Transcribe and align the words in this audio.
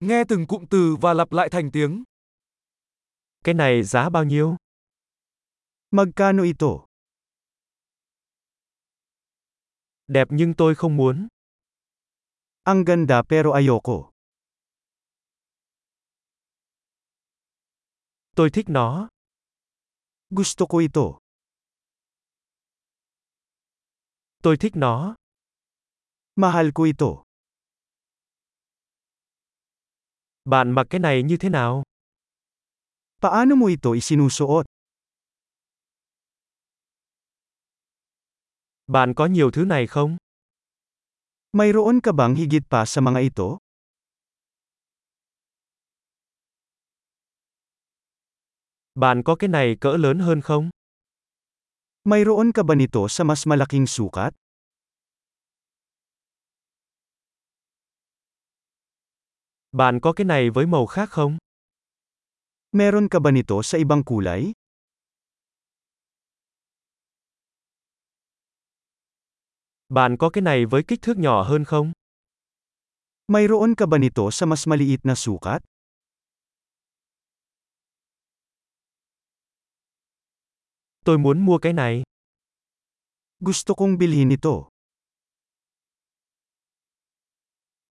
Nghe 0.00 0.24
từng 0.28 0.46
cụm 0.46 0.64
từ 0.70 0.96
và 1.00 1.14
lặp 1.14 1.32
lại 1.32 1.48
thành 1.52 1.70
tiếng. 1.72 2.04
Cái 3.44 3.54
này 3.54 3.82
giá 3.82 4.08
bao 4.08 4.24
nhiêu? 4.24 4.56
Magkano 5.90 6.42
ito? 6.42 6.86
Đẹp 10.06 10.28
nhưng 10.30 10.54
tôi 10.54 10.74
không 10.74 10.96
muốn. 10.96 11.28
Ang 12.62 12.84
ganda 12.84 13.22
pero 13.22 13.52
ayoko. 13.52 14.10
Tôi 18.36 18.50
thích 18.50 18.66
nó. 18.68 19.08
Gusto 20.30 20.66
ko 20.66 20.78
ito. 20.78 21.18
Tôi 24.42 24.56
thích 24.56 24.72
nó. 24.76 25.16
Mahal 26.36 26.70
ko 26.74 26.84
ito. 26.84 27.29
Bạn 30.44 30.70
mặc 30.70 30.86
cái 30.90 30.98
này 31.00 31.22
như 31.22 31.36
thế 31.36 31.48
nào? 31.48 31.82
Paano 33.20 33.54
mo 33.56 33.66
ito 33.66 33.92
isinusuot? 33.92 34.66
Bạn 38.86 39.14
có 39.14 39.26
nhiều 39.26 39.50
thứ 39.50 39.64
này 39.64 39.86
không? 39.86 40.16
Mayroon 41.52 42.00
ka 42.00 42.12
bang 42.12 42.34
higit 42.34 42.62
pa 42.70 42.84
sa 42.84 43.00
mga 43.00 43.20
ito? 43.20 43.58
Bạn 48.94 49.22
có 49.22 49.36
cái 49.36 49.48
này 49.48 49.76
cỡ 49.80 49.96
lớn 49.96 50.18
hơn 50.18 50.40
không? 50.40 50.70
Mayroon 52.04 52.52
ka 52.52 52.62
ba 52.62 52.74
nito 52.74 53.08
sa 53.08 53.24
mas 53.24 53.46
malaking 53.46 53.86
sukat? 53.86 54.32
Bạn 59.72 60.00
có 60.00 60.12
cái 60.12 60.24
này 60.24 60.50
với 60.50 60.66
màu 60.66 60.86
khác 60.86 61.08
không? 61.10 61.38
Meron 62.72 63.08
ka 63.08 63.18
ba 63.18 63.30
nito 63.30 63.62
sa 63.62 63.78
ibang 63.78 64.02
kulay? 64.04 64.52
Bạn 69.88 70.16
có 70.18 70.30
cái 70.30 70.42
này 70.42 70.66
với 70.66 70.82
kích 70.88 71.02
thước 71.02 71.18
nhỏ 71.18 71.42
hơn 71.42 71.64
không? 71.64 71.92
Mayroon 73.28 73.74
ka 73.74 73.86
ba 73.86 73.98
nito 73.98 74.30
sa 74.30 74.46
mas 74.46 74.68
maliit 74.68 75.00
na 75.02 75.14
sukat? 75.14 75.62
Tôi 81.04 81.18
muốn 81.18 81.46
mua 81.46 81.58
cái 81.58 81.72
này. 81.72 82.02
Gusto 83.40 83.74
kong 83.74 83.98
bilhin 83.98 84.28
ito. 84.28 84.50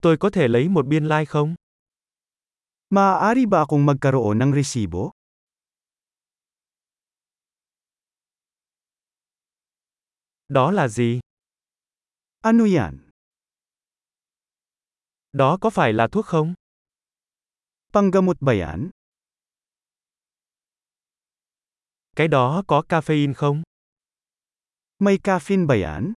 Tôi 0.01 0.17
có 0.17 0.29
thể 0.29 0.47
lấy 0.47 0.69
một 0.69 0.85
biên 0.85 1.05
lai 1.05 1.21
like 1.21 1.29
không? 1.29 1.55
Maaari 2.89 3.45
ba 3.45 3.69
akong 3.69 3.85
magkaroon 3.85 4.41
ng 4.41 4.49
resibo? 4.49 5.13
Đó 10.49 10.71
là 10.71 10.87
gì? 10.87 11.21
Ano 12.41 12.65
yan? 12.65 13.13
Đó 15.31 15.57
có 15.61 15.69
phải 15.69 15.93
là 15.93 16.07
thuốc 16.11 16.25
không? 16.25 16.53
Panggamot 17.93 18.37
ba 18.41 18.53
yan? 18.53 18.89
Cái 22.15 22.27
đó 22.27 22.63
có 22.67 22.83
caffeine 22.89 23.33
không? 23.33 23.63
May 24.99 25.17
caffeine 25.17 25.67
ba 25.67 25.75
yan? 25.75 26.13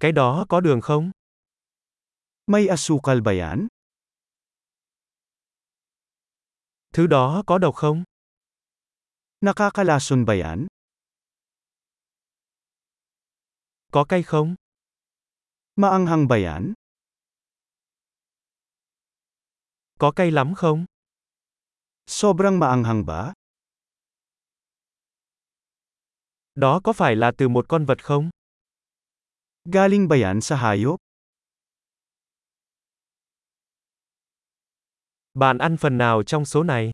Cái 0.00 0.12
đó 0.12 0.46
có 0.48 0.60
đường 0.60 0.80
không? 0.80 1.10
May 2.46 2.68
asukal 2.68 3.20
ba 3.20 3.32
yan? 3.32 3.68
Thứ 6.92 7.06
đó 7.06 7.42
có 7.46 7.58
độc 7.58 7.74
không? 7.74 8.04
Nakakalason 9.40 10.24
ba 10.24 10.34
yan? 10.34 10.66
Có 13.92 14.04
cay 14.04 14.22
không? 14.22 14.54
Maanghang 15.76 16.28
ba 16.28 16.36
yan? 16.36 16.74
Có 19.98 20.12
cay 20.16 20.30
lắm 20.30 20.54
không? 20.56 20.84
Sobrang 22.06 22.58
maanghang 22.58 23.06
ba? 23.06 23.32
Đó 26.54 26.80
có 26.84 26.92
phải 26.92 27.16
là 27.16 27.32
từ 27.38 27.48
một 27.48 27.66
con 27.68 27.84
vật 27.86 28.04
không? 28.04 28.30
Galing 29.64 30.08
ba 30.08 30.16
yan 30.16 30.40
sa 30.40 30.56
hayop? 30.56 31.00
Bạn 35.34 35.58
ăn 35.58 35.76
phần 35.76 35.98
nào 35.98 36.22
trong 36.22 36.44
số 36.44 36.62
này? 36.62 36.90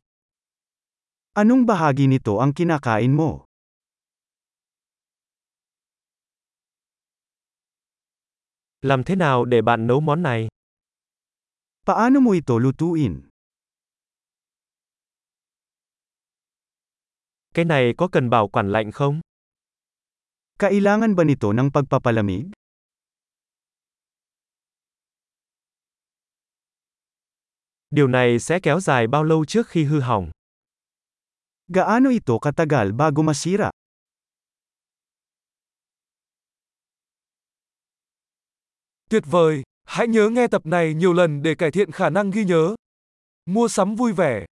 Anong 1.33 1.65
bahagi 1.65 2.07
nito 2.07 2.37
ang 2.37 2.53
kinakain 2.53 3.17
mo? 3.17 3.45
Làm 8.81 9.03
thế 9.03 9.15
nào 9.15 9.45
để 9.45 9.61
bạn 9.61 9.87
nấu 9.87 9.99
món 9.99 10.23
này? 10.23 10.47
Paano 11.85 12.19
mo 12.19 12.31
ito 12.31 12.57
lutuin? 12.57 13.29
Cái 17.53 17.65
này 17.65 17.93
có 17.97 18.07
cần 18.11 18.29
bảo 18.29 18.47
quản 18.47 18.71
lạnh 18.71 18.91
không? 18.91 19.21
Kailangan 20.59 21.15
ba 21.15 21.23
nito 21.23 21.53
ng 21.53 21.69
pagpapalamig? 21.73 22.51
Điều 27.89 28.07
này 28.07 28.39
sẽ 28.39 28.59
kéo 28.59 28.79
dài 28.79 29.07
bao 29.07 29.23
lâu 29.23 29.45
trước 29.45 29.67
khi 29.67 29.83
hư 29.83 29.99
hỏng? 29.99 30.31
Gaano 31.67 32.09
ito 32.09 32.33
katagal 32.41 32.91
bago 32.91 33.23
masira? 33.23 33.71
Tuyệt 39.09 39.23
vời! 39.25 39.63
Hãy 39.83 40.07
nhớ 40.07 40.29
nghe 40.29 40.47
tập 40.47 40.65
này 40.65 40.93
nhiều 40.93 41.13
lần 41.13 41.43
để 41.43 41.55
cải 41.55 41.71
thiện 41.71 41.91
khả 41.91 42.09
năng 42.09 42.31
ghi 42.31 42.45
nhớ. 42.45 42.75
Mua 43.45 43.67
sắm 43.67 43.95
vui 43.95 44.13
vẻ 44.13 44.45